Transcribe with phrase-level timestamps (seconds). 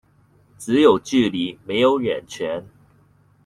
[0.57, 2.63] 只有距離沒有遠傳